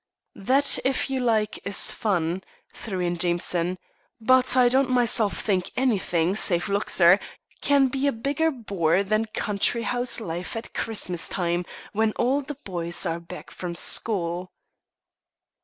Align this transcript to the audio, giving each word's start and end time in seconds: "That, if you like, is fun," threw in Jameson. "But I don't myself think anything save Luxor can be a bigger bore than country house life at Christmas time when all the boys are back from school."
"That, 0.41 0.79
if 0.83 1.11
you 1.11 1.19
like, 1.19 1.59
is 1.63 1.91
fun," 1.91 2.43
threw 2.73 3.01
in 3.01 3.19
Jameson. 3.19 3.77
"But 4.19 4.57
I 4.57 4.67
don't 4.67 4.89
myself 4.89 5.41
think 5.41 5.69
anything 5.77 6.35
save 6.35 6.69
Luxor 6.69 7.19
can 7.61 7.85
be 7.87 8.07
a 8.07 8.11
bigger 8.11 8.49
bore 8.49 9.03
than 9.03 9.25
country 9.25 9.83
house 9.83 10.19
life 10.19 10.55
at 10.55 10.73
Christmas 10.73 11.29
time 11.29 11.65
when 11.93 12.13
all 12.13 12.41
the 12.41 12.57
boys 12.65 13.05
are 13.05 13.19
back 13.19 13.51
from 13.51 13.75
school." 13.75 14.51